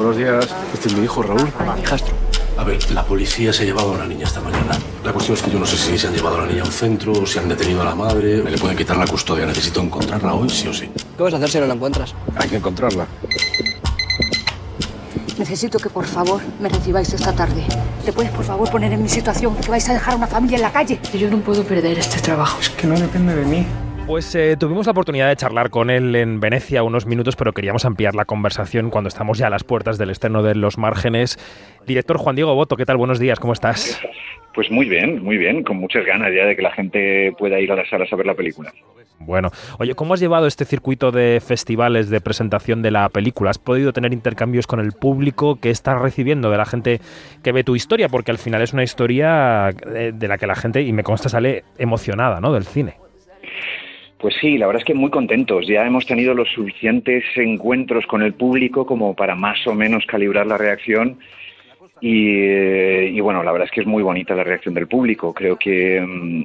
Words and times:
Buenos 0.00 0.16
días. 0.16 0.48
Este 0.72 0.88
es 0.88 0.96
mi 0.96 1.04
hijo 1.04 1.22
Raúl. 1.22 1.42
Mi 1.42 1.82
hijastro. 1.82 2.14
A 2.56 2.64
ver, 2.64 2.90
la 2.90 3.04
policía 3.04 3.52
se 3.52 3.64
ha 3.64 3.66
llevado 3.66 3.90
a 3.90 3.96
una 3.96 4.06
niña 4.06 4.24
esta 4.24 4.40
mañana. 4.40 4.78
La 5.04 5.12
cuestión 5.12 5.36
es 5.36 5.42
que 5.42 5.50
yo 5.50 5.58
no 5.58 5.66
sé 5.66 5.76
si 5.76 5.98
se 5.98 6.06
han 6.06 6.14
llevado 6.14 6.36
a 6.36 6.40
la 6.40 6.46
niña 6.46 6.62
a 6.62 6.64
un 6.64 6.72
centro, 6.72 7.12
o 7.12 7.26
si 7.26 7.38
han 7.38 7.50
detenido 7.50 7.82
a 7.82 7.84
la 7.84 7.94
madre. 7.94 8.42
Me 8.42 8.50
le 8.50 8.56
pueden 8.56 8.78
quitar 8.78 8.96
la 8.96 9.06
custodia. 9.06 9.44
Necesito 9.44 9.82
encontrarla 9.82 10.32
hoy, 10.32 10.48
sí 10.48 10.68
o 10.68 10.72
sí. 10.72 10.88
¿Qué 11.18 11.22
vas 11.22 11.34
a 11.34 11.36
hacer 11.36 11.50
si 11.50 11.60
no 11.60 11.66
la 11.66 11.74
encuentras? 11.74 12.14
Hay 12.34 12.48
que 12.48 12.56
encontrarla. 12.56 13.06
Necesito 15.36 15.78
que 15.78 15.90
por 15.90 16.06
favor 16.06 16.40
me 16.60 16.70
recibáis 16.70 17.12
esta 17.12 17.34
tarde. 17.34 17.66
¿Te 18.02 18.14
puedes 18.14 18.32
por 18.32 18.46
favor 18.46 18.70
poner 18.70 18.94
en 18.94 19.02
mi 19.02 19.08
situación? 19.10 19.54
Que 19.56 19.70
vais 19.70 19.86
a 19.90 19.92
dejar 19.92 20.14
a 20.14 20.16
una 20.16 20.26
familia 20.26 20.56
en 20.56 20.62
la 20.62 20.72
calle. 20.72 20.98
Yo 21.12 21.28
no 21.28 21.40
puedo 21.40 21.62
perder 21.62 21.98
este 21.98 22.22
trabajo. 22.22 22.58
Es 22.58 22.70
que 22.70 22.86
no 22.86 22.98
depende 22.98 23.36
de 23.36 23.44
mí. 23.44 23.66
Pues 24.06 24.34
eh, 24.34 24.56
tuvimos 24.58 24.86
la 24.86 24.92
oportunidad 24.92 25.28
de 25.28 25.36
charlar 25.36 25.70
con 25.70 25.88
él 25.88 26.16
en 26.16 26.40
Venecia 26.40 26.82
unos 26.82 27.06
minutos, 27.06 27.36
pero 27.36 27.52
queríamos 27.52 27.84
ampliar 27.84 28.14
la 28.14 28.24
conversación 28.24 28.90
cuando 28.90 29.08
estamos 29.08 29.38
ya 29.38 29.46
a 29.46 29.50
las 29.50 29.62
puertas 29.62 29.98
del 29.98 30.10
estreno 30.10 30.42
de 30.42 30.56
Los 30.56 30.78
Márgenes. 30.78 31.38
Director 31.86 32.18
Juan 32.18 32.34
Diego 32.36 32.54
Boto, 32.54 32.76
¿qué 32.76 32.84
tal? 32.84 32.96
Buenos 32.96 33.20
días, 33.20 33.38
¿cómo 33.38 33.52
estás? 33.52 34.00
Pues 34.52 34.68
muy 34.68 34.88
bien, 34.88 35.22
muy 35.22 35.36
bien, 35.36 35.62
con 35.62 35.76
muchas 35.76 36.04
ganas 36.04 36.32
ya 36.34 36.44
de 36.44 36.56
que 36.56 36.62
la 36.62 36.72
gente 36.72 37.32
pueda 37.38 37.60
ir 37.60 37.70
a 37.70 37.76
las 37.76 37.88
salas 37.88 38.12
a 38.12 38.16
ver 38.16 38.26
la 38.26 38.34
película. 38.34 38.72
Bueno, 39.20 39.50
oye, 39.78 39.94
¿cómo 39.94 40.14
has 40.14 40.20
llevado 40.20 40.46
este 40.46 40.64
circuito 40.64 41.12
de 41.12 41.40
festivales 41.40 42.10
de 42.10 42.20
presentación 42.20 42.82
de 42.82 42.90
la 42.90 43.08
película? 43.10 43.50
¿Has 43.50 43.58
podido 43.58 43.92
tener 43.92 44.12
intercambios 44.12 44.66
con 44.66 44.80
el 44.80 44.92
público 44.92 45.60
que 45.60 45.70
estás 45.70 46.00
recibiendo 46.00 46.50
de 46.50 46.56
la 46.56 46.64
gente 46.64 47.00
que 47.44 47.52
ve 47.52 47.62
tu 47.62 47.76
historia? 47.76 48.08
Porque 48.08 48.32
al 48.32 48.38
final 48.38 48.62
es 48.62 48.72
una 48.72 48.82
historia 48.82 49.68
eh, 49.68 50.12
de 50.14 50.28
la 50.28 50.36
que 50.36 50.46
la 50.46 50.56
gente, 50.56 50.82
y 50.82 50.92
me 50.92 51.04
consta, 51.04 51.28
sale 51.28 51.64
emocionada, 51.78 52.40
¿no? 52.40 52.52
Del 52.52 52.64
cine. 52.64 52.94
Pues 54.20 54.34
sí, 54.38 54.58
la 54.58 54.66
verdad 54.66 54.82
es 54.82 54.86
que 54.86 54.94
muy 54.94 55.10
contentos. 55.10 55.66
Ya 55.66 55.86
hemos 55.86 56.04
tenido 56.04 56.34
los 56.34 56.48
suficientes 56.50 57.24
encuentros 57.36 58.06
con 58.06 58.22
el 58.22 58.34
público 58.34 58.84
como 58.84 59.14
para 59.14 59.34
más 59.34 59.66
o 59.66 59.74
menos 59.74 60.04
calibrar 60.04 60.46
la 60.46 60.58
reacción. 60.58 61.18
Y, 62.02 62.36
eh, 62.36 63.10
y 63.14 63.20
bueno, 63.20 63.42
la 63.42 63.52
verdad 63.52 63.66
es 63.68 63.72
que 63.72 63.80
es 63.80 63.86
muy 63.86 64.02
bonita 64.02 64.34
la 64.34 64.44
reacción 64.44 64.74
del 64.74 64.88
público. 64.88 65.32
Creo 65.32 65.56
que, 65.56 66.00
mm, 66.00 66.44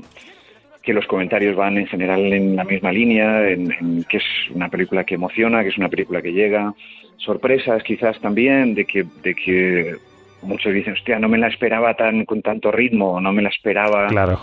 que 0.81 0.93
los 0.93 1.05
comentarios 1.05 1.55
van 1.57 1.77
en 1.77 1.87
general 1.87 2.21
en 2.31 2.55
la 2.55 2.63
misma 2.63 2.93
línea, 2.93 3.49
en, 3.49 3.69
en 3.73 4.03
que 4.05 4.17
es 4.17 4.25
una 4.53 4.69
película 4.69 5.03
que 5.03 5.15
emociona, 5.15 5.61
que 5.61 5.69
es 5.69 5.77
una 5.77 5.89
película 5.89 6.21
que 6.21 6.31
llega. 6.31 6.73
Sorpresas 7.17 7.83
quizás 7.83 8.19
también 8.21 8.73
de 8.73 8.85
que, 8.85 9.05
de 9.21 9.35
que 9.35 9.95
muchos 10.43 10.73
dicen, 10.73 10.93
hostia, 10.93 11.19
no 11.19 11.27
me 11.27 11.37
la 11.37 11.47
esperaba 11.47 11.93
tan 11.95 12.23
con 12.23 12.41
tanto 12.41 12.71
ritmo, 12.71 13.19
no 13.19 13.33
me 13.33 13.41
la 13.41 13.49
esperaba. 13.49 14.07
Claro. 14.07 14.39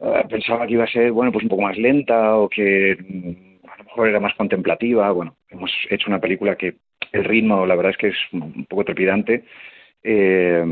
Eh, 0.00 0.24
pensaba 0.28 0.66
que 0.66 0.74
iba 0.74 0.84
a 0.84 0.88
ser, 0.88 1.10
bueno, 1.12 1.32
pues 1.32 1.42
un 1.42 1.48
poco 1.48 1.62
más 1.62 1.76
lenta 1.76 2.36
o 2.36 2.48
que 2.48 2.96
mm, 2.98 3.68
a 3.68 3.78
lo 3.78 3.84
mejor 3.84 4.08
era 4.08 4.20
más 4.20 4.34
contemplativa. 4.34 5.10
Bueno, 5.12 5.36
hemos 5.48 5.70
hecho 5.90 6.08
una 6.08 6.20
película 6.20 6.56
que 6.56 6.76
el 7.12 7.24
ritmo, 7.24 7.66
la 7.66 7.76
verdad 7.76 7.92
es 7.92 7.98
que 7.98 8.08
es 8.08 8.16
un 8.32 8.66
poco 8.66 8.84
trepidante, 8.84 9.44
eh, 10.02 10.64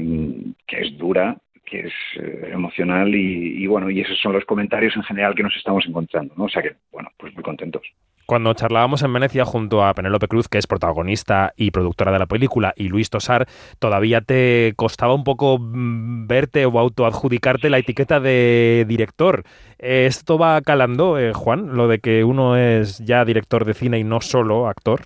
que 0.67 0.81
es 0.81 0.97
dura, 0.99 1.37
que 1.65 1.81
es 1.81 1.93
eh, 2.21 2.51
emocional 2.53 3.15
y, 3.15 3.63
y, 3.63 3.67
bueno, 3.67 3.91
y 3.91 4.01
esos 4.01 4.19
son 4.21 4.33
los 4.35 4.45
comentarios 4.45 4.95
en 4.97 5.03
general 5.03 5.35
que 5.35 5.43
nos 5.43 5.57
estamos 5.57 5.87
encontrando, 5.87 6.35
¿no? 6.37 6.45
O 6.45 6.49
sea 6.49 6.63
que, 6.63 6.75
bueno, 6.93 7.11
pues 7.17 7.35
muy 7.35 7.43
contentos. 7.43 7.83
Cuando 8.27 8.55
charlábamos 8.55 9.03
en 9.03 9.13
Venecia 9.13 9.45
junto 9.45 9.85
a 9.85 9.93
Penélope 9.95 10.29
Cruz, 10.29 10.49
que 10.49 10.59
es 10.59 10.67
protagonista 10.67 11.53
y 11.57 11.71
productora 11.71 12.13
de 12.13 12.19
la 12.19 12.27
película, 12.27 12.73
y 12.77 12.89
Luis 12.89 13.11
Tosar, 13.11 13.47
todavía 13.79 14.21
te 14.23 14.73
costaba 14.77 15.15
un 15.15 15.25
poco 15.25 15.59
mm, 15.59 16.27
verte 16.27 16.65
o 16.65 16.79
autoadjudicarte 16.79 17.69
la 17.71 17.79
etiqueta 17.79 18.21
de 18.21 18.85
director. 18.89 19.45
¿Esto 19.79 20.39
va 20.39 20.61
calando, 20.63 21.19
eh, 21.19 21.33
Juan, 21.35 21.77
lo 21.77 21.89
de 21.89 21.99
que 21.99 22.25
uno 22.25 22.57
es 22.57 22.99
ya 22.99 23.25
director 23.25 23.65
de 23.65 23.75
cine 23.75 23.99
y 23.99 24.05
no 24.05 24.21
solo 24.21 24.69
actor? 24.69 25.03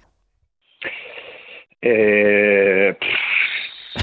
Eh, 1.81 2.97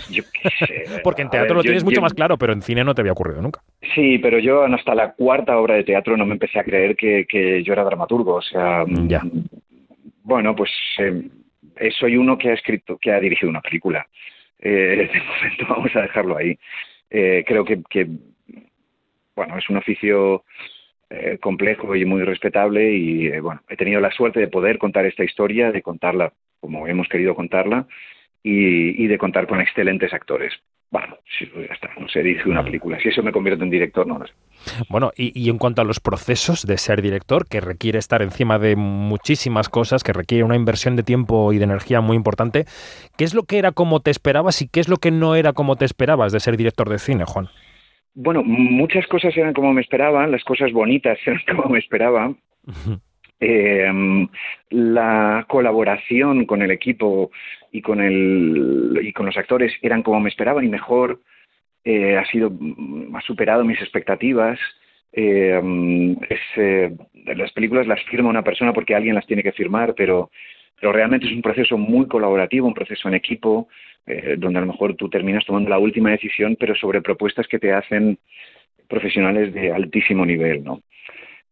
yo 0.10 0.24
qué 0.32 0.50
sé. 0.66 0.86
Porque 1.04 1.22
en 1.24 1.30
teatro 1.30 1.50
ver, 1.50 1.56
lo 1.58 1.62
yo- 1.64 1.68
tienes 1.70 1.84
mucho 1.84 1.96
yo- 1.96 2.02
más 2.02 2.14
claro, 2.14 2.38
pero 2.38 2.54
en 2.54 2.62
cine 2.62 2.84
no 2.84 2.94
te 2.96 3.02
había 3.02 3.12
ocurrido 3.14 3.42
nunca. 3.42 3.62
Sí, 3.94 4.18
pero 4.20 4.40
yo 4.40 4.64
hasta 4.66 4.96
la 4.96 5.14
cuarta 5.14 5.58
obra 5.58 5.76
de 5.76 5.84
teatro 5.84 6.16
no 6.18 6.26
me 6.26 6.34
empecé 6.34 6.60
a 6.60 6.64
creer 6.64 6.96
que, 6.96 7.26
que 7.28 7.64
yo 7.64 7.74
era 7.74 7.84
dramaturgo. 7.84 8.36
O 8.36 8.42
sea, 8.42 8.84
Ya. 9.08 9.20
mm, 9.20 9.46
bueno, 10.24 10.56
pues 10.56 10.72
eh, 11.00 11.22
eh, 11.78 11.92
soy 11.92 12.18
uno 12.18 12.38
que 12.38 12.50
ha 12.50 12.54
escrito, 12.54 12.98
que 12.98 13.12
ha 13.12 13.20
dirigido 13.20 13.50
una 13.50 13.62
película. 13.62 14.06
Eh, 14.60 15.10
de 15.14 15.22
momento 15.22 15.66
vamos 15.70 15.96
a 15.96 16.02
dejarlo 16.02 16.38
ahí. 16.38 16.58
Eh, 17.10 17.44
creo 17.48 17.64
que, 17.64 17.82
que, 17.90 18.08
bueno, 19.36 19.58
es 19.58 19.70
un 19.70 19.78
oficio 19.78 20.44
eh, 21.10 21.38
complejo 21.40 21.96
y 21.96 22.06
muy 22.06 22.24
respetable 22.24 22.92
y 22.94 23.28
eh, 23.28 23.40
bueno, 23.40 23.62
he 23.70 23.76
tenido 23.78 24.00
la 24.02 24.12
suerte 24.12 24.40
de 24.40 24.48
poder 24.48 24.78
contar 24.78 25.06
esta 25.06 25.24
historia, 25.24 25.72
de 25.72 25.82
contarla 25.82 26.34
como 26.60 26.88
hemos 26.88 27.08
querido 27.10 27.36
contarla 27.36 27.86
y, 28.46 29.04
y 29.04 29.08
de 29.08 29.18
contar 29.18 29.48
con 29.48 29.60
excelentes 29.60 30.14
actores. 30.14 30.54
Bueno, 30.92 31.18
sí, 31.38 31.50
ya 31.56 31.74
está, 31.74 31.90
no 32.00 32.08
sé, 32.08 32.22
dirigir 32.22 32.48
una 32.48 32.64
película. 32.64 33.00
Si 33.00 33.10
eso 33.10 33.24
me 33.24 33.32
convierte 33.32 33.64
en 33.64 33.72
director, 33.72 34.06
no 34.06 34.20
lo 34.20 34.28
sé. 34.28 34.34
Bueno, 34.88 35.12
y, 35.18 35.38
y 35.38 35.50
en 35.50 35.58
cuanto 35.58 35.82
a 35.82 35.84
los 35.84 36.00
procesos 36.00 36.66
de 36.68 36.78
ser 36.78 37.02
director, 37.02 37.48
que 37.48 37.60
requiere 37.60 37.98
estar 37.98 38.22
encima 38.22 38.60
de 38.60 38.76
muchísimas 38.76 39.68
cosas, 39.68 40.04
que 40.04 40.14
requiere 40.14 40.44
una 40.44 40.56
inversión 40.56 40.96
de 40.96 41.02
tiempo 41.02 41.52
y 41.54 41.58
de 41.58 41.64
energía 41.64 42.02
muy 42.02 42.16
importante, 42.16 42.66
¿qué 43.18 43.24
es 43.24 43.34
lo 43.34 43.44
que 43.44 43.58
era 43.58 43.72
como 43.72 44.00
te 44.00 44.12
esperabas 44.12 44.62
y 44.62 44.68
qué 44.68 44.80
es 44.80 44.90
lo 44.90 44.98
que 44.98 45.10
no 45.10 45.34
era 45.36 45.54
como 45.54 45.76
te 45.76 45.86
esperabas 45.86 46.32
de 46.32 46.40
ser 46.40 46.56
director 46.56 46.88
de 46.88 47.00
cine, 47.00 47.26
Juan? 47.26 47.48
Bueno, 48.14 48.44
muchas 48.44 49.08
cosas 49.08 49.36
eran 49.36 49.54
como 49.54 49.74
me 49.74 49.82
esperaban, 49.82 50.32
las 50.32 50.44
cosas 50.44 50.72
bonitas 50.72 51.18
eran 51.26 51.42
como 51.48 51.70
me 51.70 51.80
esperaba. 51.80 52.32
Eh, 53.40 54.28
la 54.70 55.46
colaboración 55.50 56.46
con 56.46 56.62
el 56.62 56.72
equipo 56.72 57.32
y 57.72 57.82
con 57.82 58.02
el 58.02 59.00
y 59.04 59.12
con 59.12 59.26
los 59.26 59.38
actores 59.38 59.74
eran 59.82 60.04
como 60.04 60.20
me 60.20 60.30
esperaban 60.30 60.64
y 60.64 60.70
mejor 60.70 61.20
eh, 61.84 62.18
ha 62.18 62.26
sido 62.26 62.52
ha 63.14 63.22
superado 63.22 63.64
mis 63.64 63.80
expectativas. 63.82 64.60
Eh, 65.18 65.62
las 67.26 67.52
películas 67.54 67.88
las 67.88 68.04
firma 68.04 68.30
una 68.30 68.44
persona 68.44 68.74
porque 68.74 68.96
alguien 68.96 69.16
las 69.16 69.26
tiene 69.26 69.44
que 69.44 69.54
firmar 69.54 69.96
pero 69.96 70.30
pero 70.78 70.92
realmente 70.92 71.26
es 71.26 71.32
un 71.32 71.42
proceso 71.42 71.78
muy 71.78 72.06
colaborativo 72.06 72.68
un 72.68 72.74
proceso 72.74 73.08
en 73.08 73.14
equipo 73.14 73.70
eh, 74.06 74.36
donde 74.38 74.58
a 74.58 74.62
lo 74.62 74.68
mejor 74.68 74.96
tú 74.96 75.08
terminas 75.08 75.46
tomando 75.46 75.70
la 75.70 75.80
última 75.80 76.12
decisión 76.12 76.58
pero 76.60 76.76
sobre 76.76 77.02
propuestas 77.02 77.48
que 77.48 77.60
te 77.60 77.72
hacen 77.72 78.18
profesionales 78.90 79.54
de 79.54 79.72
altísimo 79.72 80.26
nivel 80.26 80.66
no 80.66 80.82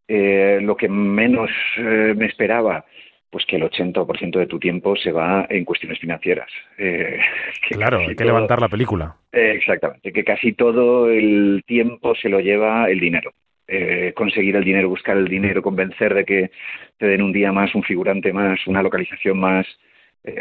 eh, 0.08 0.60
lo 0.62 0.76
que 0.76 0.90
menos 0.90 1.50
eh, 1.78 2.14
me 2.16 2.26
esperaba, 2.26 2.86
pues 3.30 3.46
que 3.46 3.56
el 3.56 3.64
80% 3.64 4.38
de 4.38 4.46
tu 4.48 4.60
tiempo 4.60 4.96
se 4.96 5.12
va 5.12 5.48
en 5.50 5.66
cuestiones 5.66 6.00
financieras. 6.00 6.50
Eh, 6.78 7.20
que 7.68 7.76
Claro, 7.76 8.00
hay 8.00 8.08
que 8.10 8.16
todo- 8.16 8.28
levantar 8.28 8.62
la 8.62 8.70
película. 8.70 9.16
eh, 9.32 9.54
exactamente, 9.56 10.12
que 10.14 10.24
casi 10.24 10.54
todo 10.54 11.10
el 11.10 11.64
tiempo 11.66 12.14
se 12.16 12.30
lo 12.30 12.40
lleva 12.40 12.90
el 12.90 13.00
dinero. 13.00 13.32
Eh, 13.68 14.12
conseguir 14.16 14.56
el 14.58 14.64
dinero, 14.66 14.90
buscar 14.90 15.16
el 15.18 15.28
dinero, 15.28 15.62
convencer 15.62 16.14
de 16.14 16.26
que 16.26 16.52
te 16.98 17.08
den 17.08 17.22
un 17.22 17.32
día 17.32 17.52
más, 17.52 17.74
un 17.74 17.84
figurante 17.84 18.32
más, 18.34 18.60
una 18.68 18.84
localización 18.84 19.40
más. 19.40 19.66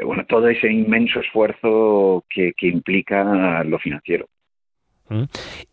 Bueno, 0.04 0.24
todo 0.26 0.48
ese 0.48 0.70
inmenso 0.70 1.18
esfuerzo 1.18 2.24
que, 2.30 2.52
que 2.56 2.68
implica 2.68 3.64
lo 3.64 3.78
financiero. 3.80 4.26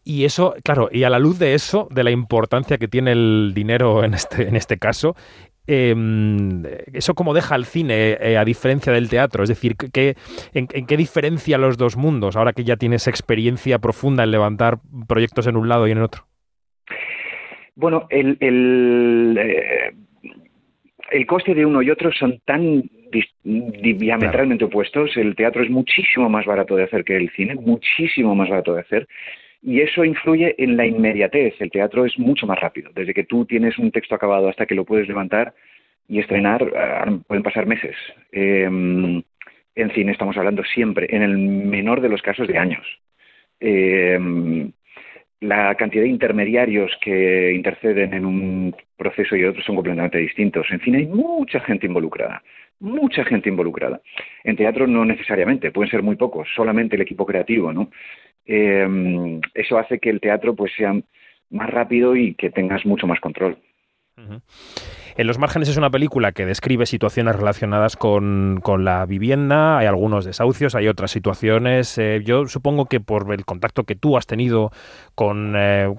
Y 0.03 0.25
eso, 0.25 0.55
claro, 0.63 0.89
y 0.91 1.03
a 1.03 1.09
la 1.09 1.19
luz 1.19 1.39
de 1.39 1.53
eso, 1.53 1.87
de 1.91 2.03
la 2.03 2.11
importancia 2.11 2.77
que 2.77 2.87
tiene 2.87 3.11
el 3.11 3.51
dinero 3.53 4.03
en 4.03 4.13
este, 4.13 4.47
en 4.47 4.55
este 4.55 4.77
caso, 4.77 5.15
eh, 5.71 5.93
eso 6.93 7.13
cómo 7.13 7.33
deja 7.33 7.53
al 7.53 7.65
cine 7.65 8.17
eh, 8.19 8.37
a 8.37 8.43
diferencia 8.43 8.91
del 8.91 9.07
teatro, 9.07 9.43
es 9.43 9.49
decir, 9.49 9.75
¿qué, 9.75 10.15
en, 10.53 10.67
en 10.73 10.85
qué 10.87 10.97
diferencia 10.97 11.59
los 11.59 11.77
dos 11.77 11.95
mundos 11.95 12.35
ahora 12.35 12.53
que 12.53 12.63
ya 12.63 12.75
tienes 12.75 13.07
experiencia 13.07 13.77
profunda 13.77 14.23
en 14.23 14.31
levantar 14.31 14.79
proyectos 15.07 15.45
en 15.45 15.57
un 15.57 15.69
lado 15.69 15.87
y 15.87 15.91
en 15.91 15.99
el 15.99 16.03
otro? 16.05 16.23
Bueno, 17.75 18.07
el, 18.09 18.35
el, 18.39 19.37
eh, 19.39 19.93
el 21.11 21.25
coste 21.27 21.53
de 21.53 21.65
uno 21.65 21.81
y 21.81 21.91
otro 21.91 22.11
son 22.11 22.39
tan 22.45 22.89
diametralmente 23.43 24.65
opuestos. 24.65 25.15
El 25.17 25.35
teatro 25.35 25.63
es 25.63 25.69
muchísimo 25.69 26.29
más 26.29 26.45
barato 26.45 26.75
de 26.75 26.83
hacer 26.83 27.03
que 27.03 27.17
el 27.17 27.29
cine, 27.31 27.55
muchísimo 27.55 28.35
más 28.35 28.49
barato 28.49 28.73
de 28.73 28.81
hacer. 28.81 29.07
Y 29.61 29.81
eso 29.81 30.05
influye 30.05 30.55
en 30.57 30.77
la 30.77 30.85
inmediatez. 30.85 31.55
El 31.59 31.71
teatro 31.71 32.05
es 32.05 32.17
mucho 32.17 32.47
más 32.47 32.59
rápido. 32.59 32.91
Desde 32.93 33.13
que 33.13 33.25
tú 33.25 33.45
tienes 33.45 33.77
un 33.77 33.91
texto 33.91 34.15
acabado 34.15 34.47
hasta 34.47 34.65
que 34.65 34.75
lo 34.75 34.85
puedes 34.85 35.07
levantar 35.07 35.53
y 36.07 36.19
estrenar, 36.19 36.63
eh, 36.63 37.19
pueden 37.27 37.43
pasar 37.43 37.65
meses. 37.65 37.95
Eh, 38.31 38.63
en 39.75 39.91
cine 39.91 40.11
estamos 40.11 40.37
hablando 40.37 40.63
siempre, 40.63 41.07
en 41.09 41.21
el 41.21 41.37
menor 41.37 42.01
de 42.01 42.09
los 42.09 42.21
casos, 42.21 42.47
de 42.47 42.57
años. 42.57 42.85
Eh, 43.59 44.17
la 45.41 45.75
cantidad 45.75 46.03
de 46.03 46.09
intermediarios 46.09 46.91
que 47.01 47.53
interceden 47.53 48.13
en 48.13 48.25
un 48.25 48.75
proceso 48.97 49.35
y 49.35 49.45
otro 49.45 49.61
son 49.63 49.75
completamente 49.75 50.17
distintos. 50.17 50.67
En 50.69 50.81
cine 50.81 50.99
hay 50.99 51.07
mucha 51.07 51.59
gente 51.61 51.85
involucrada, 51.85 52.43
mucha 52.79 53.23
gente 53.25 53.49
involucrada. 53.49 54.01
En 54.43 54.55
teatro 54.55 54.87
no 54.87 55.05
necesariamente, 55.05 55.71
pueden 55.71 55.91
ser 55.91 56.03
muy 56.03 56.15
pocos, 56.15 56.47
solamente 56.55 56.95
el 56.95 57.01
equipo 57.01 57.25
creativo, 57.25 57.73
¿no? 57.73 57.89
Eh, 58.45 59.39
eso 59.53 59.77
hace 59.77 59.99
que 59.99 60.09
el 60.09 60.19
teatro 60.19 60.55
pues 60.55 60.71
sea 60.75 60.93
más 61.49 61.69
rápido 61.69 62.15
y 62.15 62.35
que 62.35 62.49
tengas 62.49 62.85
mucho 62.85 63.07
más 63.07 63.19
control. 63.19 63.57
En 65.19 65.27
Los 65.27 65.37
Márgenes 65.37 65.67
es 65.67 65.75
una 65.75 65.89
película 65.89 66.31
que 66.31 66.45
describe 66.45 66.85
situaciones 66.85 67.35
relacionadas 67.35 67.97
con, 67.97 68.61
la 68.77 69.05
vivienda, 69.05 69.77
hay 69.77 69.85
algunos 69.85 70.23
desahucios, 70.23 70.75
hay 70.75 70.87
otras 70.87 71.11
situaciones. 71.11 71.97
Eh, 71.97 72.21
yo 72.23 72.47
supongo 72.47 72.85
que 72.85 73.01
por 73.01 73.33
el 73.33 73.43
contacto 73.43 73.83
que 73.83 73.95
tú 73.95 74.15
has 74.15 74.27
tenido 74.27 74.71
con, 75.15 75.55
eh, 75.57 75.93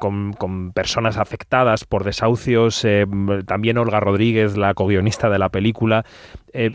personas 0.72 1.19
afectadas 1.19 1.84
por 1.84 2.05
desahucios, 2.05 2.82
eh, 2.87 3.05
también 3.44 3.76
Olga 3.76 4.00
Rodríguez, 4.00 4.56
la 4.56 4.72
co-guionista 4.72 5.28
de 5.28 5.38
la 5.38 5.50
película, 5.50 6.06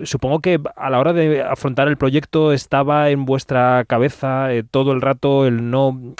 supongo 0.03 0.39
que 0.39 0.61
a 0.75 0.91
la 0.91 0.99
hora 0.99 1.13
de 1.13 1.41
afrontar 1.41 1.87
el 1.87 1.97
proyecto 1.97 2.53
estaba 2.53 3.09
en 3.09 3.25
vuestra 3.25 3.85
cabeza 3.87 4.49
todo 4.69 4.91
el 4.91 5.01
rato 5.01 5.47
el 5.47 5.71
no 5.71 6.13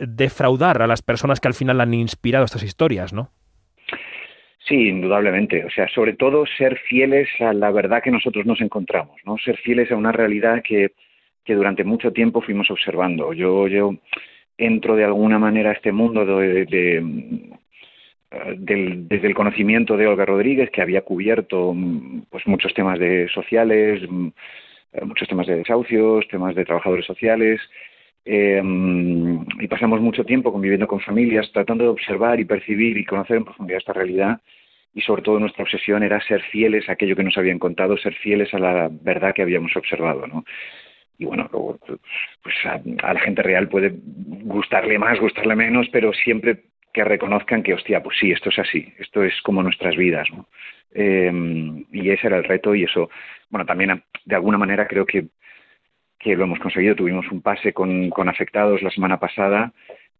defraudar 0.00 0.82
a 0.82 0.88
las 0.88 1.02
personas 1.02 1.38
que 1.38 1.46
al 1.46 1.54
final 1.54 1.80
han 1.80 1.94
inspirado 1.94 2.44
estas 2.44 2.64
historias, 2.64 3.12
¿no? 3.12 3.30
Sí, 4.66 4.88
indudablemente. 4.88 5.64
O 5.64 5.70
sea, 5.70 5.88
sobre 5.88 6.14
todo 6.14 6.46
ser 6.46 6.78
fieles 6.78 7.28
a 7.40 7.52
la 7.52 7.70
verdad 7.70 8.02
que 8.02 8.10
nosotros 8.10 8.46
nos 8.46 8.60
encontramos, 8.60 9.20
¿no? 9.24 9.36
Ser 9.38 9.58
fieles 9.58 9.90
a 9.92 9.96
una 9.96 10.12
realidad 10.12 10.62
que, 10.62 10.92
que 11.44 11.54
durante 11.54 11.84
mucho 11.84 12.12
tiempo 12.12 12.40
fuimos 12.40 12.70
observando. 12.70 13.34
Yo, 13.34 13.68
yo 13.68 13.94
entro 14.56 14.96
de 14.96 15.04
alguna 15.04 15.38
manera 15.38 15.70
a 15.70 15.74
este 15.74 15.92
mundo 15.92 16.24
de, 16.24 17.02
desde 18.56 19.26
el 19.26 19.34
conocimiento 19.34 19.96
de 19.96 20.06
Olga 20.06 20.24
Rodríguez, 20.24 20.70
que 20.70 20.82
había 20.82 21.02
cubierto 21.02 21.74
pues 22.30 22.46
muchos 22.46 22.72
temas 22.72 22.98
de 22.98 23.28
sociales, 23.28 24.02
muchos 25.02 25.28
temas 25.28 25.46
de 25.46 25.56
desahucios, 25.56 26.26
temas 26.28 26.54
de 26.54 26.64
trabajadores 26.64 27.04
sociales, 27.04 27.60
eh, 28.24 28.62
y 29.60 29.68
pasamos 29.68 30.00
mucho 30.00 30.24
tiempo 30.24 30.52
conviviendo 30.52 30.86
con 30.86 31.00
familias, 31.00 31.50
tratando 31.52 31.84
de 31.84 31.90
observar 31.90 32.40
y 32.40 32.44
percibir 32.44 32.96
y 32.96 33.04
conocer 33.04 33.36
en 33.36 33.44
profundidad 33.44 33.78
esta 33.78 33.92
realidad. 33.92 34.40
Y 34.94 35.00
sobre 35.00 35.22
todo 35.22 35.40
nuestra 35.40 35.64
obsesión 35.64 36.02
era 36.02 36.20
ser 36.20 36.40
fieles 36.42 36.88
a 36.88 36.92
aquello 36.92 37.16
que 37.16 37.24
nos 37.24 37.36
habían 37.36 37.58
contado, 37.58 37.96
ser 37.96 38.14
fieles 38.14 38.54
a 38.54 38.58
la 38.58 38.88
verdad 38.90 39.34
que 39.34 39.42
habíamos 39.42 39.76
observado. 39.76 40.26
¿no? 40.26 40.44
Y 41.18 41.24
bueno, 41.24 41.48
luego, 41.52 41.78
pues 42.42 42.54
a, 42.64 42.80
la 43.12 43.20
gente 43.20 43.42
real 43.42 43.68
puede 43.68 43.92
gustarle 43.94 44.98
más, 44.98 45.18
gustarle 45.20 45.56
menos, 45.56 45.88
pero 45.92 46.12
siempre 46.12 46.62
que 46.92 47.04
reconozcan 47.04 47.62
que, 47.62 47.74
hostia, 47.74 48.02
pues 48.02 48.16
sí, 48.18 48.30
esto 48.30 48.50
es 48.50 48.58
así, 48.60 48.92
esto 48.98 49.24
es 49.24 49.34
como 49.42 49.62
nuestras 49.62 49.96
vidas. 49.96 50.28
¿no? 50.32 50.46
Eh, 50.92 51.32
y 51.92 52.10
ese 52.10 52.28
era 52.28 52.38
el 52.38 52.44
reto 52.44 52.74
y 52.74 52.84
eso, 52.84 53.10
bueno, 53.50 53.66
también 53.66 54.00
de 54.24 54.34
alguna 54.34 54.58
manera 54.58 54.86
creo 54.86 55.04
que 55.04 55.26
que 56.24 56.34
lo 56.34 56.44
hemos 56.44 56.58
conseguido. 56.58 56.96
Tuvimos 56.96 57.30
un 57.30 57.42
pase 57.42 57.72
con, 57.74 58.08
con 58.08 58.28
afectados 58.28 58.82
la 58.82 58.90
semana 58.90 59.20
pasada 59.20 59.72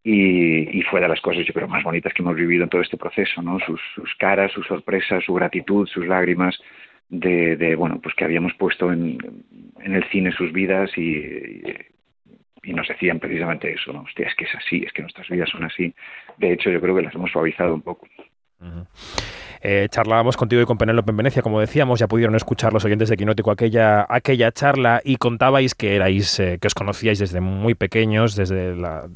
y, 0.04 0.82
fue 0.82 1.00
de 1.00 1.08
las 1.08 1.20
cosas, 1.22 1.46
yo 1.46 1.54
creo, 1.54 1.66
más 1.66 1.82
bonitas 1.82 2.12
que 2.12 2.20
hemos 2.20 2.36
vivido 2.36 2.64
en 2.64 2.68
todo 2.68 2.82
este 2.82 2.98
proceso, 2.98 3.40
¿no? 3.40 3.58
Sus, 3.60 3.80
caras, 4.18 4.52
sus 4.52 4.66
sorpresas, 4.66 5.24
su 5.24 5.32
gratitud, 5.32 5.88
sus 5.88 6.06
lágrimas 6.06 6.60
de, 7.08 7.74
bueno, 7.76 8.00
pues 8.02 8.14
que 8.14 8.24
habíamos 8.24 8.52
puesto 8.54 8.92
en, 8.92 9.16
en 9.80 9.94
el 9.94 10.04
cine 10.10 10.30
sus 10.32 10.52
vidas 10.52 10.90
y, 10.98 11.62
y, 12.62 12.72
nos 12.74 12.86
decían 12.86 13.18
precisamente 13.18 13.72
eso, 13.72 13.94
¿no? 13.94 14.02
Hostia, 14.02 14.26
es 14.28 14.34
que 14.34 14.44
es 14.44 14.54
así, 14.54 14.84
es 14.86 14.92
que 14.92 15.00
nuestras 15.00 15.26
vidas 15.28 15.48
son 15.48 15.64
así. 15.64 15.94
De 16.36 16.52
hecho, 16.52 16.70
yo 16.70 16.82
creo 16.82 16.94
que 16.94 17.02
las 17.02 17.14
hemos 17.14 17.30
suavizado 17.30 17.74
un 17.74 17.82
poco. 17.82 18.06
Eh, 19.66 19.88
charlábamos 19.90 20.36
contigo 20.36 20.60
y 20.60 20.66
con 20.66 20.76
Penélope 20.76 21.10
en 21.10 21.16
Venecia, 21.16 21.40
como 21.40 21.58
decíamos, 21.58 21.98
ya 21.98 22.06
pudieron 22.06 22.34
escuchar 22.34 22.74
los 22.74 22.84
oyentes 22.84 23.08
de 23.08 23.16
Quinótico 23.16 23.50
aquella, 23.50 24.04
aquella 24.10 24.52
charla 24.52 25.00
y 25.02 25.16
contabais 25.16 25.74
que 25.74 25.96
erais, 25.96 26.38
eh, 26.38 26.58
que 26.60 26.66
os 26.66 26.74
conocíais 26.74 27.18
desde 27.18 27.40
muy 27.40 27.74
pequeños, 27.74 28.36
desde 28.36 28.76
la, 28.76 29.06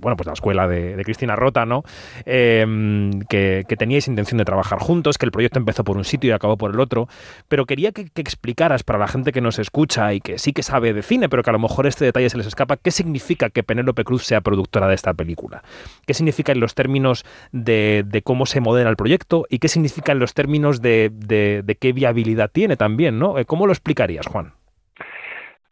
bueno, 0.00 0.16
pues 0.16 0.28
la 0.28 0.34
escuela 0.34 0.68
de, 0.68 1.02
Cristina 1.02 1.34
Rota, 1.34 1.66
¿no? 1.66 1.82
Em, 2.26 3.22
que, 3.22 3.64
teníais 3.76 4.06
intención 4.06 4.38
de 4.38 4.44
trabajar 4.44 4.78
juntos, 4.78 5.18
que 5.18 5.26
el 5.26 5.32
proyecto 5.32 5.58
empezó 5.58 5.82
por 5.82 5.96
un 5.96 6.04
sitio 6.04 6.30
y 6.30 6.32
acabó 6.32 6.56
por 6.56 6.70
el 6.70 6.78
otro, 6.78 7.08
pero 7.48 7.66
quería 7.66 7.90
que, 7.90 8.06
explicaras 8.14 8.84
para 8.84 9.00
la 9.00 9.08
gente 9.08 9.32
que 9.32 9.40
nos 9.40 9.58
escucha 9.58 10.14
y 10.14 10.20
que 10.20 10.38
sí 10.38 10.52
que 10.52 10.62
sabe 10.62 10.92
de 10.92 11.02
cine, 11.02 11.28
pero 11.28 11.42
que 11.42 11.50
a 11.50 11.54
lo 11.54 11.58
mejor 11.58 11.88
este 11.88 12.04
detalle 12.04 12.30
se 12.30 12.38
les 12.38 12.46
escapa, 12.46 12.76
qué 12.76 12.92
significa 12.92 13.50
que 13.50 13.64
Penélope 13.64 14.04
Cruz 14.04 14.22
sea 14.22 14.42
productora 14.42 14.86
de 14.86 14.94
esta 14.94 15.12
película. 15.12 15.64
¿Qué 16.06 16.14
significa 16.14 16.52
en 16.52 16.60
los 16.60 16.76
términos 16.76 17.24
de, 17.50 18.04
de 18.06 18.22
cómo 18.22 18.46
se 18.46 18.60
modela 18.72 18.90
el 18.90 18.96
proyecto 18.96 19.44
y 19.50 19.58
qué 19.58 19.68
significa 19.68 20.12
en 20.12 20.18
los 20.18 20.32
términos 20.32 20.80
de, 20.80 21.10
de, 21.10 21.76
qué 21.78 21.92
viabilidad 21.92 22.50
tiene 22.50 22.76
también, 22.76 23.18
¿no? 23.18 23.38
Eh, 23.38 23.44
¿Cómo 23.44 23.66
lo 23.66 23.72
explicarías, 23.72 24.26
Juan? 24.26 24.52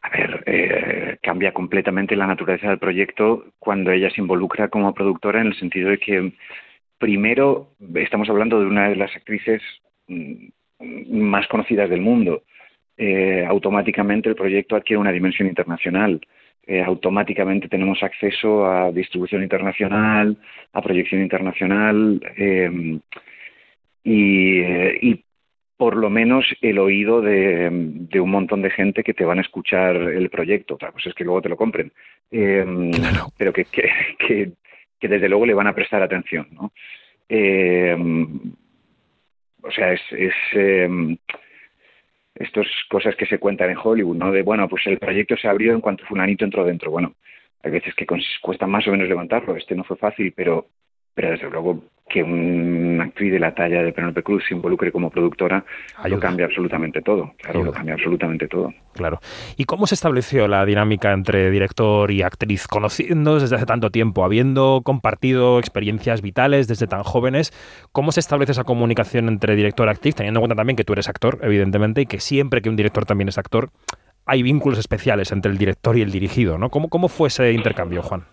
A 0.01 0.09
ver, 0.09 0.43
eh, 0.45 1.17
cambia 1.21 1.51
completamente 1.51 2.15
la 2.15 2.27
naturaleza 2.27 2.69
del 2.69 2.79
proyecto 2.79 3.45
cuando 3.59 3.91
ella 3.91 4.09
se 4.11 4.21
involucra 4.21 4.67
como 4.67 4.93
productora 4.93 5.41
en 5.41 5.47
el 5.47 5.59
sentido 5.59 5.89
de 5.89 5.97
que 5.97 6.33
primero 6.99 7.69
estamos 7.95 8.29
hablando 8.29 8.59
de 8.59 8.67
una 8.67 8.89
de 8.89 8.95
las 8.95 9.15
actrices 9.15 9.61
mm, 10.07 10.47
más 11.09 11.47
conocidas 11.47 11.89
del 11.89 12.01
mundo. 12.01 12.43
Eh, 12.97 13.43
automáticamente 13.47 14.29
el 14.29 14.35
proyecto 14.35 14.75
adquiere 14.75 15.01
una 15.01 15.11
dimensión 15.11 15.47
internacional. 15.47 16.21
Automáticamente 16.79 17.67
tenemos 17.67 18.01
acceso 18.03 18.65
a 18.65 18.91
distribución 18.91 19.43
internacional, 19.43 20.37
a 20.73 20.81
proyección 20.81 21.21
internacional. 21.21 22.21
Eh, 22.37 22.99
y, 24.03 25.23
por 25.77 25.97
lo 25.97 26.11
menos 26.11 26.45
el 26.61 26.77
oído 26.77 27.21
de, 27.21 27.67
un 28.21 28.29
montón 28.29 28.61
de 28.61 28.69
gente 28.69 29.03
que 29.03 29.15
te 29.15 29.25
van 29.25 29.39
a 29.39 29.41
escuchar 29.41 29.95
el 29.95 30.29
proyecto. 30.29 30.75
Otra 30.75 30.91
cosa 30.91 31.09
es 31.09 31.15
que 31.15 31.23
luego 31.23 31.41
te 31.41 31.49
lo 31.49 31.57
compren, 31.57 31.91
eh, 32.29 32.63
pero 33.35 33.51
que, 33.51 33.65
que, 33.65 35.07
desde 35.07 35.27
luego 35.27 35.47
le 35.47 35.55
van 35.55 35.65
a 35.65 35.73
prestar 35.73 36.03
atención. 36.03 36.47
¿no? 36.51 36.71
Eh, 37.27 37.97
o 39.63 39.71
sea, 39.71 39.93
es, 39.93 40.01
es 40.11 40.33
estas 42.41 42.67
cosas 42.89 43.15
que 43.15 43.25
se 43.25 43.39
cuentan 43.39 43.69
en 43.69 43.77
Hollywood, 43.81 44.17
¿no? 44.17 44.31
De, 44.31 44.41
bueno, 44.41 44.67
pues 44.67 44.85
el 44.87 44.97
proyecto 44.97 45.35
se 45.37 45.47
abrió 45.47 45.73
en 45.73 45.81
cuanto 45.81 46.05
fulanito 46.05 46.45
entró 46.45 46.63
dentro. 46.63 46.91
Bueno, 46.91 47.15
hay 47.63 47.71
veces 47.71 47.93
que 47.95 48.05
cuesta 48.41 48.67
más 48.67 48.87
o 48.87 48.91
menos 48.91 49.07
levantarlo. 49.07 49.55
Este 49.55 49.75
no 49.75 49.83
fue 49.83 49.97
fácil, 49.97 50.33
pero, 50.35 50.67
pero 51.13 51.31
desde 51.31 51.49
luego 51.49 51.81
que 52.11 52.23
una 52.23 53.05
actriz 53.05 53.31
de 53.31 53.39
la 53.39 53.55
talla 53.55 53.81
de 53.81 53.93
Penelope 53.93 54.21
Cruz 54.21 54.43
se 54.47 54.53
involucre 54.53 54.91
como 54.91 55.09
productora, 55.09 55.63
lo 56.05 56.19
cambia 56.19 56.45
absolutamente 56.45 57.01
todo. 57.01 57.31
Claro, 57.37 57.63
lo 57.63 57.71
cambia 57.71 57.93
absolutamente 57.93 58.49
todo. 58.49 58.73
Claro. 58.93 59.19
¿Y 59.55 59.63
cómo 59.63 59.87
se 59.87 59.95
estableció 59.95 60.47
la 60.49 60.65
dinámica 60.65 61.13
entre 61.13 61.49
director 61.49 62.11
y 62.11 62.21
actriz, 62.21 62.67
conociéndose 62.67 63.45
desde 63.45 63.55
hace 63.55 63.65
tanto 63.65 63.91
tiempo, 63.91 64.25
habiendo 64.25 64.81
compartido 64.83 65.57
experiencias 65.57 66.21
vitales 66.21 66.67
desde 66.67 66.85
tan 66.85 67.03
jóvenes? 67.03 67.53
¿Cómo 67.93 68.11
se 68.11 68.19
establece 68.19 68.51
esa 68.51 68.65
comunicación 68.65 69.29
entre 69.29 69.55
director 69.55 69.87
y 69.87 69.91
actriz, 69.91 70.15
teniendo 70.15 70.39
en 70.39 70.41
cuenta 70.41 70.55
también 70.55 70.75
que 70.75 70.83
tú 70.83 70.91
eres 70.91 71.07
actor, 71.07 71.39
evidentemente, 71.43 72.01
y 72.01 72.05
que 72.07 72.19
siempre 72.19 72.61
que 72.61 72.67
un 72.67 72.75
director 72.75 73.05
también 73.05 73.29
es 73.29 73.37
actor, 73.37 73.69
hay 74.25 74.43
vínculos 74.43 74.79
especiales 74.79 75.31
entre 75.31 75.51
el 75.51 75.57
director 75.57 75.97
y 75.97 76.01
el 76.01 76.11
dirigido, 76.11 76.57
¿no? 76.57 76.69
¿Cómo, 76.69 76.89
cómo 76.89 77.07
fue 77.07 77.29
ese 77.29 77.53
intercambio, 77.53 78.01
Juan? 78.03 78.25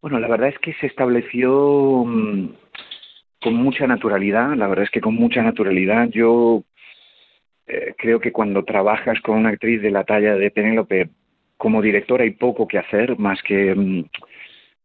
Bueno, 0.00 0.20
la 0.20 0.28
verdad 0.28 0.48
es 0.48 0.58
que 0.60 0.74
se 0.74 0.86
estableció 0.86 2.04
mm, 2.06 2.50
con 3.42 3.54
mucha 3.54 3.86
naturalidad, 3.86 4.54
la 4.54 4.68
verdad 4.68 4.84
es 4.84 4.90
que 4.90 5.00
con 5.00 5.14
mucha 5.14 5.42
naturalidad. 5.42 6.08
Yo 6.10 6.62
eh, 7.66 7.94
creo 7.98 8.20
que 8.20 8.32
cuando 8.32 8.64
trabajas 8.64 9.20
con 9.20 9.38
una 9.38 9.50
actriz 9.50 9.82
de 9.82 9.90
la 9.90 10.04
talla 10.04 10.36
de 10.36 10.50
Penélope, 10.52 11.10
como 11.56 11.82
directora 11.82 12.22
hay 12.24 12.30
poco 12.30 12.68
que 12.68 12.78
hacer 12.78 13.18
más 13.18 13.42
que, 13.42 13.74
mm, 13.74 14.04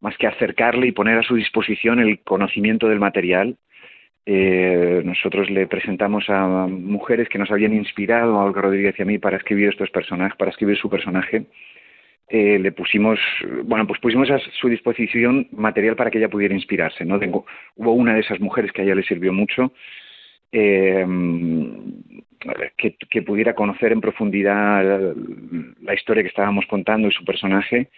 más 0.01 0.17
que 0.17 0.27
acercarle 0.27 0.87
y 0.87 0.91
poner 0.91 1.19
a 1.19 1.23
su 1.23 1.35
disposición 1.35 1.99
el 1.99 2.21
conocimiento 2.21 2.87
del 2.89 2.99
material. 2.99 3.57
Eh, 4.25 5.01
nosotros 5.05 5.49
le 5.51 5.67
presentamos 5.67 6.29
a 6.29 6.67
mujeres 6.67 7.29
que 7.29 7.37
nos 7.37 7.51
habían 7.51 7.73
inspirado, 7.73 8.39
a 8.39 8.45
Olga 8.45 8.61
Rodríguez 8.61 8.95
y 8.97 9.01
a 9.03 9.05
mí, 9.05 9.19
para 9.19 9.37
escribir 9.37 9.69
estos 9.69 9.91
personajes, 9.91 10.37
para 10.37 10.51
escribir 10.51 10.77
su 10.77 10.89
personaje 10.89 11.45
eh, 12.29 12.57
le 12.57 12.71
pusimos, 12.71 13.19
bueno, 13.65 13.85
pues 13.85 13.99
pusimos 13.99 14.29
a 14.31 14.39
su 14.39 14.69
disposición 14.69 15.47
material 15.51 15.95
para 15.95 16.09
que 16.09 16.17
ella 16.17 16.29
pudiera 16.29 16.55
inspirarse, 16.55 17.05
¿no? 17.05 17.19
Tengo, 17.19 17.45
hubo 17.75 17.93
una 17.93 18.13
de 18.15 18.21
esas 18.21 18.39
mujeres 18.39 18.71
que 18.71 18.81
a 18.81 18.85
ella 18.85 18.95
le 18.95 19.03
sirvió 19.03 19.33
mucho, 19.33 19.73
eh, 20.51 21.05
que, 22.77 23.21
pudiera 23.21 23.55
conocer 23.55 23.91
en 23.91 24.01
profundidad 24.01 25.13
la 25.81 25.93
historia 25.93 26.23
que 26.23 26.29
estábamos 26.29 26.65
contando 26.67 27.07
y 27.07 27.11
su 27.11 27.25
personaje, 27.25 27.89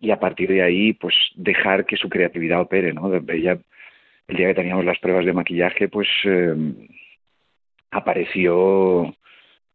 y 0.00 0.10
a 0.10 0.20
partir 0.20 0.48
de 0.48 0.62
ahí, 0.62 0.92
pues 0.92 1.14
dejar 1.34 1.86
que 1.86 1.96
su 1.96 2.08
creatividad 2.08 2.60
opere, 2.60 2.92
¿no? 2.92 3.14
Ella, 3.14 3.58
el 4.28 4.36
día 4.36 4.48
que 4.48 4.54
teníamos 4.54 4.84
las 4.84 4.98
pruebas 4.98 5.24
de 5.24 5.32
maquillaje, 5.32 5.88
pues 5.88 6.08
eh, 6.24 6.54
apareció 7.90 9.14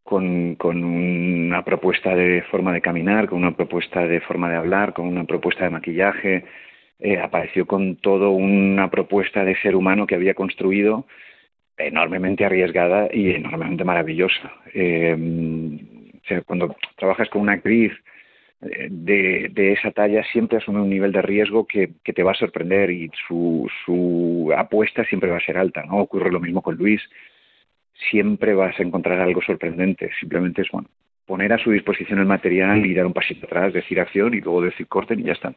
con, 0.10 0.56
con, 0.56 0.84
una 0.84 1.64
propuesta 1.64 2.16
de 2.16 2.42
forma 2.50 2.74
de 2.74 2.82
caminar, 2.82 3.30
con 3.30 3.38
una 3.38 3.56
propuesta 3.56 4.08
de 4.08 4.20
forma 4.22 4.50
de 4.50 4.56
hablar, 4.58 4.94
con 4.94 5.08
una 5.08 5.26
propuesta 5.26 5.66
de 5.66 5.70
maquillaje. 5.70 6.46
Eh, 7.00 7.20
apareció 7.20 7.68
con 7.68 7.96
todo 7.98 8.32
una 8.32 8.90
propuesta 8.90 9.46
de 9.46 9.56
ser 9.62 9.76
humano 9.76 10.08
que 10.08 10.16
había 10.16 10.34
construido 10.34 11.06
enormemente 11.78 12.44
arriesgada 12.44 13.08
y 13.14 13.30
enormemente 13.30 13.84
maravillosa. 13.84 14.52
Eh, 14.74 15.16
cuando 16.46 16.76
trabajas 16.98 17.30
con 17.30 17.44
una 17.44 17.54
actriz 17.54 17.94
de, 18.62 19.50
de, 19.52 19.72
esa 19.74 19.92
talla 19.92 20.24
siempre 20.32 20.58
asume 20.58 20.82
un 20.82 20.90
nivel 20.90 21.12
de 21.12 21.22
riesgo 21.22 21.66
que, 21.66 21.92
que 22.04 22.14
te 22.14 22.24
va 22.24 22.32
a 22.32 22.36
sorprender 22.36 22.90
y 22.90 23.10
su, 23.28 23.70
su, 23.86 24.52
apuesta 24.58 25.06
siempre 25.06 25.30
va 25.30 25.38
a 25.38 25.46
ser 25.46 25.58
alta. 25.58 25.84
¿no? 25.86 26.00
Ocurre 26.00 26.32
lo 26.32 26.40
mismo 26.40 26.62
con 26.62 26.76
Luis. 26.76 27.02
Siempre 28.10 28.54
vas 28.54 28.80
a 28.80 28.84
encontrar 28.84 29.20
algo 29.20 29.42
sorprendente. 29.42 30.12
Simplemente 30.20 30.62
es 30.62 30.70
bueno 30.72 30.90
poner 31.30 31.54
a 31.54 31.60
su 31.60 31.70
disposición 31.70 32.18
el 32.18 32.26
material 32.26 32.84
y 32.88 32.96
dar 32.96 33.06
un 33.06 33.14
pasito 33.14 33.46
atrás, 33.46 33.72
decir 33.72 34.00
acción 34.00 34.34
y 34.34 34.42
luego 34.42 34.64
decir 34.64 34.88
corten 34.88 35.20
y 35.20 35.26
ya 35.26 35.34
está. 35.34 35.54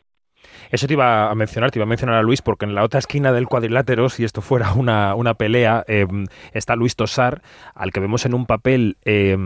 Eso 0.71 0.87
te 0.87 0.95
iba 0.95 1.31
a 1.31 1.35
mencionar, 1.35 1.71
te 1.71 1.79
iba 1.79 1.85
a 1.85 1.89
mencionar 1.89 2.17
a 2.17 2.23
Luis, 2.23 2.43
porque 2.43 2.65
en 2.65 2.75
la 2.75 2.83
otra 2.83 2.99
esquina 2.99 3.33
del 3.33 3.47
cuadrilátero, 3.47 4.09
si 4.09 4.25
esto 4.25 4.41
fuera 4.41 4.73
una, 4.73 5.15
una 5.15 5.35
pelea, 5.35 5.85
eh, 5.87 6.07
está 6.53 6.77
Luis 6.77 6.97
Tosar, 6.97 7.43
al 7.75 7.93
que 7.93 8.01
vemos 8.01 8.25
en 8.27 8.35
un 8.35 8.47
papel, 8.47 8.97
eh, 9.05 9.37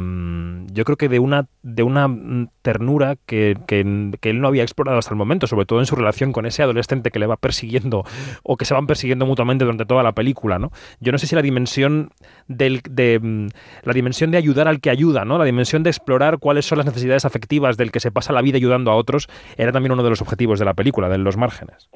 yo 0.73 0.85
creo 0.85 0.97
que 0.97 1.09
de 1.09 1.19
una, 1.19 1.47
de 1.63 1.83
una 1.83 2.09
ternura 2.63 3.17
que, 3.27 3.57
que, 3.67 4.13
que, 4.21 4.31
él 4.31 4.41
no 4.41 4.49
había 4.49 4.63
explorado 4.63 4.99
hasta 4.99 5.11
el 5.11 5.17
momento, 5.17 5.47
sobre 5.47 5.67
todo 5.67 5.81
en 5.81 5.87
su 5.87 5.97
relación 5.97 6.33
con 6.33 6.47
ese 6.47 6.63
adolescente 6.63 7.11
que 7.11 7.19
le 7.19 7.27
va 7.27 7.37
persiguiendo 7.37 8.05
o 8.43 8.57
que 8.57 8.65
se 8.65 8.75
van 8.75 8.87
persiguiendo 8.87 9.27
mutuamente 9.27 9.65
durante 9.65 9.85
toda 9.85 10.03
la 10.03 10.13
película, 10.13 10.59
¿no? 10.59 10.71
Yo 11.01 11.13
no 11.13 11.19
sé 11.19 11.27
si 11.27 11.35
la 11.35 11.43
dimensión 11.43 12.11
del, 12.49 12.81
de 12.89 13.51
la 13.83 13.93
dimensión 13.93 14.31
de 14.31 14.39
ayudar 14.39 14.69
al 14.69 14.81
que 14.81 14.91
ayuda, 14.91 15.25
¿no? 15.25 15.39
La 15.39 15.45
dimensión 15.45 15.83
de 15.83 15.91
explorar 15.91 16.39
cuáles 16.39 16.67
son 16.67 16.79
las 16.79 16.87
necesidades 16.87 17.25
afectivas 17.25 17.77
del 17.77 17.91
que 17.91 18.01
se 18.01 18.11
pasa 18.11 18.33
la 18.33 18.43
vida 18.43 18.57
ayudando 18.57 18.91
a 18.91 18.95
otros, 18.97 19.29
era 19.57 19.73
también 19.73 19.93
uno 19.93 20.03
de 20.03 20.11
los 20.11 20.23
objetivos 20.23 20.59
de 20.59 20.65
la 20.65 20.75
película, 20.75 20.86
de 20.93 21.19
los 21.19 21.37
márgenes. 21.37 21.89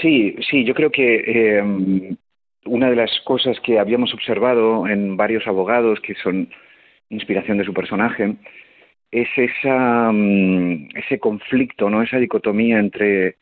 Sí, 0.00 0.36
sí, 0.50 0.64
yo 0.64 0.74
creo 0.74 0.90
que 0.90 1.22
eh, 1.26 2.16
una 2.66 2.90
de 2.90 2.96
las 2.96 3.10
cosas 3.24 3.58
que 3.60 3.78
habíamos 3.78 4.12
observado 4.12 4.86
en 4.86 5.16
varios 5.16 5.46
abogados 5.46 6.00
que 6.00 6.14
son 6.14 6.48
inspiración 7.10 7.58
de 7.58 7.64
su 7.64 7.72
personaje 7.72 8.36
es 9.10 9.28
esa, 9.36 10.10
um, 10.10 10.88
ese 10.94 11.20
conflicto, 11.20 11.88
¿no? 11.88 12.02
esa 12.02 12.18
dicotomía 12.18 12.78
entre, 12.78 13.36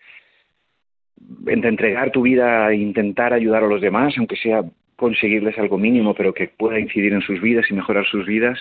entre 1.46 1.70
entregar 1.70 2.10
tu 2.10 2.22
vida 2.22 2.70
e 2.70 2.76
intentar 2.76 3.32
ayudar 3.32 3.64
a 3.64 3.68
los 3.68 3.80
demás, 3.80 4.14
aunque 4.18 4.36
sea 4.36 4.62
conseguirles 4.96 5.58
algo 5.58 5.78
mínimo, 5.78 6.14
pero 6.14 6.34
que 6.34 6.48
pueda 6.48 6.78
incidir 6.78 7.12
en 7.14 7.22
sus 7.22 7.40
vidas 7.40 7.66
y 7.70 7.74
mejorar 7.74 8.06
sus 8.06 8.26
vidas, 8.26 8.58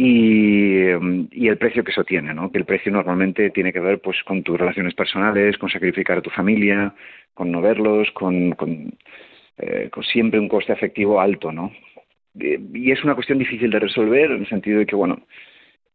y, 0.00 0.90
y, 1.32 1.48
el 1.48 1.58
precio 1.58 1.82
que 1.82 1.90
eso 1.90 2.04
tiene, 2.04 2.32
¿no? 2.32 2.52
Que 2.52 2.58
el 2.58 2.64
precio 2.64 2.92
normalmente 2.92 3.50
tiene 3.50 3.72
que 3.72 3.80
ver 3.80 4.00
pues 4.00 4.22
con 4.22 4.44
tus 4.44 4.56
relaciones 4.56 4.94
personales, 4.94 5.58
con 5.58 5.68
sacrificar 5.68 6.18
a 6.18 6.22
tu 6.22 6.30
familia, 6.30 6.94
con 7.34 7.50
no 7.50 7.60
verlos, 7.60 8.08
con, 8.12 8.52
con, 8.52 8.96
eh, 9.58 9.88
con 9.90 10.04
siempre 10.04 10.38
un 10.38 10.48
coste 10.48 10.72
afectivo 10.72 11.20
alto, 11.20 11.50
¿no? 11.50 11.72
Y 12.36 12.92
es 12.92 13.02
una 13.02 13.16
cuestión 13.16 13.40
difícil 13.40 13.70
de 13.72 13.80
resolver 13.80 14.30
en 14.30 14.42
el 14.42 14.48
sentido 14.48 14.78
de 14.78 14.86
que, 14.86 14.94
bueno, 14.94 15.26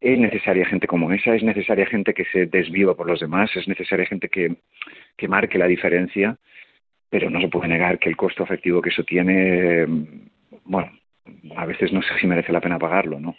es 0.02 0.20
necesaria 0.20 0.66
gente 0.66 0.86
como 0.86 1.10
esa, 1.14 1.34
es 1.34 1.44
necesaria 1.44 1.86
gente 1.86 2.14
que 2.14 2.26
se 2.26 2.48
desviva 2.48 2.96
por 2.96 3.08
los 3.08 3.22
demás, 3.22 3.56
es 3.56 3.70
necesaria 3.70 4.06
gente 4.06 4.28
que, 4.28 4.54
que 5.16 5.30
marque 5.30 5.58
la 5.58 5.68
diferencia, 5.68 6.38
pero 7.10 7.30
no 7.30 7.40
se 7.40 7.48
puede 7.48 7.70
negar 7.70 8.00
que 8.00 8.10
el 8.10 8.18
costo 8.18 8.44
afectivo 8.44 8.82
que 8.82 8.90
eso 8.90 9.06
tiene, 9.06 9.86
bueno, 10.66 10.92
a 11.56 11.66
veces 11.66 11.94
no 11.94 12.02
sé 12.02 12.10
si 12.20 12.28
merece 12.28 12.52
la 12.52 12.60
pena 12.60 12.78
pagarlo, 12.78 13.18
¿no? 13.18 13.38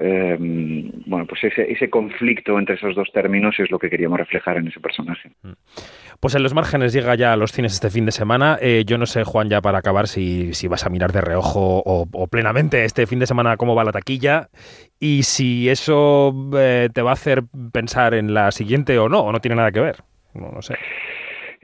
Eh, 0.00 0.36
bueno, 0.38 1.26
pues 1.26 1.42
ese, 1.42 1.70
ese 1.70 1.90
conflicto 1.90 2.56
entre 2.58 2.76
esos 2.76 2.94
dos 2.94 3.10
términos 3.12 3.58
es 3.58 3.70
lo 3.70 3.78
que 3.78 3.90
queríamos 3.90 4.18
reflejar 4.18 4.56
en 4.56 4.68
ese 4.68 4.78
personaje. 4.78 5.30
Pues 6.20 6.34
en 6.36 6.42
los 6.44 6.54
márgenes 6.54 6.92
llega 6.92 7.16
ya 7.16 7.32
a 7.32 7.36
los 7.36 7.50
cines 7.50 7.72
este 7.72 7.90
fin 7.90 8.06
de 8.06 8.12
semana. 8.12 8.58
Eh, 8.60 8.84
yo 8.86 8.96
no 8.96 9.06
sé, 9.06 9.24
Juan, 9.24 9.48
ya 9.48 9.60
para 9.60 9.78
acabar, 9.78 10.06
si, 10.06 10.54
si 10.54 10.68
vas 10.68 10.86
a 10.86 10.90
mirar 10.90 11.10
de 11.10 11.20
reojo 11.20 11.82
o, 11.84 12.06
o, 12.12 12.26
plenamente 12.28 12.84
este 12.84 13.06
fin 13.06 13.18
de 13.18 13.26
semana 13.26 13.56
cómo 13.56 13.74
va 13.74 13.84
la 13.84 13.92
taquilla 13.92 14.48
y 15.00 15.24
si 15.24 15.68
eso 15.68 16.32
eh, 16.56 16.88
te 16.92 17.02
va 17.02 17.10
a 17.10 17.14
hacer 17.14 17.42
pensar 17.72 18.14
en 18.14 18.34
la 18.34 18.52
siguiente 18.52 18.98
o 18.98 19.08
no, 19.08 19.20
o 19.20 19.32
no 19.32 19.40
tiene 19.40 19.56
nada 19.56 19.72
que 19.72 19.80
ver. 19.80 19.96
No, 20.34 20.52
no 20.52 20.62
sé. 20.62 20.76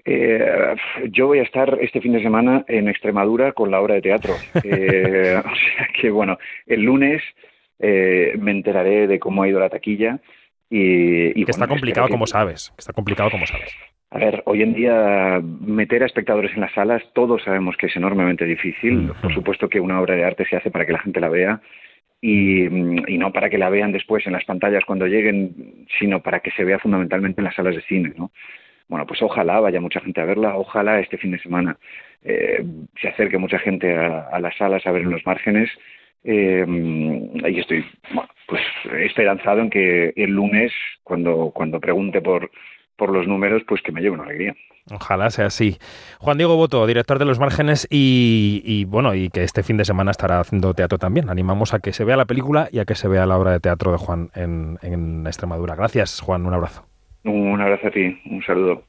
Eh, 0.04 0.74
yo 1.10 1.28
voy 1.28 1.38
a 1.38 1.44
estar 1.44 1.78
este 1.80 2.00
fin 2.00 2.12
de 2.12 2.22
semana 2.22 2.64
en 2.68 2.88
Extremadura 2.88 3.52
con 3.52 3.70
la 3.70 3.80
obra 3.80 3.94
de 3.94 4.02
teatro. 4.02 4.34
Eh, 4.64 5.36
o 5.38 5.54
sea 5.76 5.88
que, 6.00 6.10
bueno, 6.10 6.38
el 6.66 6.82
lunes 6.82 7.22
eh, 7.78 8.34
me 8.38 8.50
enteraré 8.50 9.06
de 9.06 9.18
cómo 9.18 9.42
ha 9.42 9.48
ido 9.48 9.60
la 9.60 9.70
taquilla. 9.70 10.20
Y, 10.70 11.28
y 11.28 11.32
que 11.32 11.40
bueno, 11.44 11.50
está 11.50 11.66
complicado, 11.68 12.06
que... 12.06 12.12
como 12.12 12.26
sabes. 12.26 12.70
Que 12.70 12.80
está 12.80 12.92
complicado, 12.92 13.30
como 13.30 13.46
sabes. 13.46 13.74
A 14.10 14.18
ver, 14.18 14.42
hoy 14.46 14.62
en 14.62 14.74
día 14.74 15.40
meter 15.42 16.02
a 16.04 16.06
espectadores 16.06 16.52
en 16.54 16.60
las 16.60 16.72
salas, 16.72 17.02
todos 17.14 17.42
sabemos 17.42 17.76
que 17.76 17.86
es 17.86 17.96
enormemente 17.96 18.44
difícil. 18.44 18.94
Mm. 18.94 19.12
Por 19.20 19.34
supuesto 19.34 19.68
que 19.68 19.80
una 19.80 20.00
obra 20.00 20.14
de 20.14 20.24
arte 20.24 20.46
se 20.48 20.56
hace 20.56 20.70
para 20.70 20.86
que 20.86 20.92
la 20.92 21.00
gente 21.00 21.20
la 21.20 21.28
vea 21.28 21.60
y, 22.20 22.64
y, 22.64 23.18
no 23.18 23.32
para 23.32 23.50
que 23.50 23.58
la 23.58 23.70
vean 23.70 23.92
después 23.92 24.26
en 24.26 24.32
las 24.32 24.44
pantallas 24.44 24.84
cuando 24.86 25.06
lleguen, 25.06 25.86
sino 25.98 26.22
para 26.22 26.40
que 26.40 26.52
se 26.52 26.64
vea 26.64 26.78
fundamentalmente 26.78 27.40
en 27.40 27.44
las 27.44 27.54
salas 27.54 27.74
de 27.74 27.82
cine, 27.82 28.12
¿no? 28.16 28.30
Bueno, 28.88 29.04
pues 29.06 29.20
ojalá 29.20 29.60
vaya 29.60 29.80
mucha 29.80 30.00
gente 30.00 30.20
a 30.20 30.24
verla, 30.24 30.56
ojalá 30.56 31.00
este 31.00 31.18
fin 31.18 31.32
de 31.32 31.40
semana 31.40 31.76
eh, 32.22 32.64
se 33.00 33.08
acerque 33.08 33.36
mucha 33.36 33.58
gente 33.58 33.96
a, 33.96 34.28
a 34.30 34.40
las 34.40 34.56
salas 34.56 34.86
a 34.86 34.92
ver 34.92 35.02
en 35.02 35.10
los 35.10 35.26
márgenes 35.26 35.70
eh, 36.24 36.64
y 36.66 37.60
estoy 37.60 37.84
bueno, 38.12 38.28
pues 38.48 38.62
esperanzado 39.00 39.60
en 39.60 39.70
que 39.70 40.12
el 40.16 40.30
lunes, 40.30 40.72
cuando, 41.02 41.52
cuando 41.54 41.80
pregunte 41.80 42.20
por, 42.20 42.50
por 42.96 43.10
los 43.10 43.26
números, 43.26 43.62
pues 43.66 43.82
que 43.82 43.92
me 43.92 44.00
lleve 44.00 44.14
una 44.14 44.24
alegría. 44.24 44.54
Ojalá 44.92 45.30
sea 45.30 45.46
así. 45.46 45.78
Juan 46.18 46.36
Diego 46.36 46.56
Boto, 46.56 46.86
director 46.86 47.18
de 47.18 47.24
Los 47.24 47.38
Márgenes 47.38 47.88
y, 47.90 48.60
y, 48.64 48.84
bueno, 48.84 49.14
y 49.14 49.30
que 49.30 49.42
este 49.42 49.62
fin 49.62 49.78
de 49.78 49.86
semana 49.86 50.10
estará 50.10 50.40
haciendo 50.40 50.74
teatro 50.74 50.98
también. 50.98 51.30
Animamos 51.30 51.72
a 51.72 51.78
que 51.78 51.94
se 51.94 52.04
vea 52.04 52.16
la 52.16 52.26
película 52.26 52.68
y 52.70 52.80
a 52.80 52.84
que 52.84 52.94
se 52.94 53.08
vea 53.08 53.24
la 53.24 53.38
obra 53.38 53.52
de 53.52 53.60
teatro 53.60 53.92
de 53.92 53.98
Juan 53.98 54.30
en, 54.34 54.78
en 54.82 55.26
Extremadura. 55.26 55.74
Gracias, 55.74 56.20
Juan. 56.20 56.44
Un 56.44 56.52
abrazo. 56.52 56.86
Un 57.24 57.58
abrazo 57.60 57.88
a 57.88 57.90
ti. 57.90 58.20
Un 58.26 58.42
saludo. 58.42 58.84